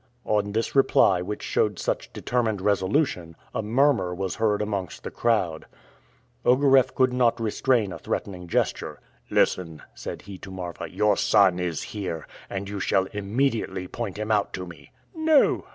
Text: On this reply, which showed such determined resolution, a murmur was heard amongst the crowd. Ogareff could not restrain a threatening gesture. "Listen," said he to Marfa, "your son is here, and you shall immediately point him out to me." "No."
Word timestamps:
On 0.25 0.53
this 0.53 0.75
reply, 0.75 1.21
which 1.21 1.43
showed 1.43 1.77
such 1.77 2.11
determined 2.11 2.59
resolution, 2.59 3.35
a 3.53 3.61
murmur 3.61 4.15
was 4.15 4.37
heard 4.37 4.59
amongst 4.59 5.03
the 5.03 5.11
crowd. 5.11 5.67
Ogareff 6.43 6.95
could 6.95 7.13
not 7.13 7.39
restrain 7.39 7.93
a 7.93 7.99
threatening 7.99 8.47
gesture. 8.47 8.99
"Listen," 9.29 9.83
said 9.93 10.23
he 10.23 10.39
to 10.39 10.49
Marfa, 10.49 10.89
"your 10.89 11.15
son 11.17 11.59
is 11.59 11.83
here, 11.93 12.27
and 12.49 12.67
you 12.67 12.79
shall 12.79 13.05
immediately 13.13 13.87
point 13.87 14.17
him 14.17 14.31
out 14.31 14.53
to 14.53 14.65
me." 14.65 14.91
"No." 15.13 15.65